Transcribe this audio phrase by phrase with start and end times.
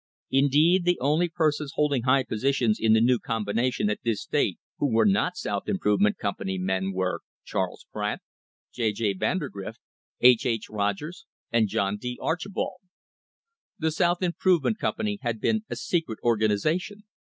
[0.31, 4.91] Indeed, the only persons holding high positions in the new combination at this date who
[4.91, 8.19] were not South Improvement Company men were, Charles Pratt,
[8.73, 8.93] J.
[8.93, 9.13] J.
[9.13, 9.77] Vandergrift,
[10.21, 10.43] H.
[10.47, 10.71] H.
[10.71, 12.17] Rogers and John D.
[12.19, 12.79] Archbold.
[13.77, 17.03] The South Improvement Company had been a secret organisation.